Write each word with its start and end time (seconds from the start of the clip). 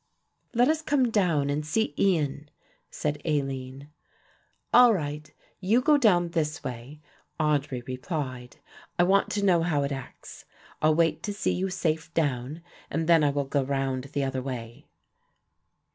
"Let 0.55 0.67
us 0.67 0.81
come 0.81 1.11
down 1.11 1.51
and 1.51 1.63
see 1.63 1.93
Ian," 1.95 2.49
said 2.89 3.21
Aline. 3.23 3.91
"All 4.73 4.95
right; 4.95 5.31
you 5.59 5.79
go 5.79 5.95
down 5.95 6.29
this 6.29 6.63
way," 6.63 7.01
Audry 7.39 7.85
replied. 7.87 8.57
"I 8.97 9.03
want 9.03 9.29
to 9.33 9.45
know 9.45 9.61
how 9.61 9.83
it 9.83 9.91
acts; 9.91 10.45
I'll 10.81 10.95
wait 10.95 11.21
to 11.21 11.33
see 11.35 11.53
you 11.53 11.69
safe 11.69 12.11
down 12.15 12.63
and 12.89 13.07
then 13.07 13.23
I 13.23 13.29
will 13.29 13.45
go 13.45 13.61
round 13.61 14.05
the 14.05 14.23
other 14.23 14.41
way." 14.41 14.87